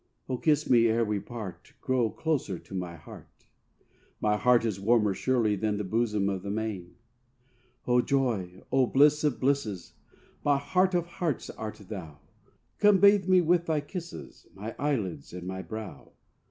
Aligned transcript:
Oh 0.27 0.39
kiss 0.39 0.67
me 0.67 0.87
ere 0.87 1.05
we 1.05 1.19
part; 1.19 1.73
Grow 1.79 2.09
closer 2.09 2.57
to 2.57 2.73
my 2.73 2.95
heart. 2.95 3.45
My 4.19 4.35
heart 4.35 4.65
is 4.65 4.79
warmer 4.79 5.13
surely 5.13 5.55
than 5.55 5.77
the 5.77 5.83
bosom 5.83 6.27
of 6.27 6.41
the 6.41 6.49
main. 6.49 6.95
Oh 7.85 8.01
joy! 8.01 8.63
O 8.71 8.87
bliss 8.87 9.23
of 9.23 9.39
blisses! 9.39 9.93
My 10.43 10.57
heart 10.57 10.95
of 10.95 11.05
hearts 11.05 11.51
art 11.51 11.81
thou. 11.87 12.17
Come 12.79 12.99
bathe 12.99 13.27
me 13.27 13.41
with 13.41 13.67
thy 13.67 13.79
kisses, 13.81 14.47
My 14.55 14.73
eyelids 14.79 15.33
and 15.33 15.45
my 15.45 15.61
brow. 15.61 16.11